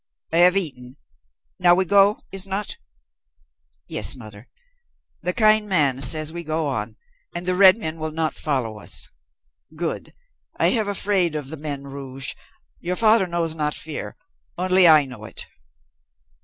"I 0.33 0.37
have 0.37 0.57
eaten. 0.57 0.97
Now 1.59 1.75
we 1.75 1.85
go, 1.85 2.21
is 2.31 2.47
not?" 2.47 2.77
"Yes, 3.87 4.15
mother. 4.15 4.47
The 5.21 5.31
kind 5.31 5.69
man 5.69 6.01
says 6.01 6.33
we 6.33 6.43
go 6.43 6.65
on, 6.69 6.95
and 7.35 7.45
the 7.45 7.53
red 7.53 7.77
men 7.77 7.99
will 7.99 8.09
not 8.09 8.33
follow 8.33 8.79
us." 8.79 9.07
"Good. 9.75 10.15
I 10.59 10.71
have 10.71 10.87
afraid 10.87 11.35
of 11.35 11.49
the 11.49 11.55
men 11.55 11.83
'rouge.' 11.83 12.33
Your 12.79 12.95
father 12.95 13.27
knows 13.27 13.53
not 13.53 13.75
fear; 13.75 14.15
only 14.57 14.87
I 14.87 15.05
know 15.05 15.23
it." 15.25 15.45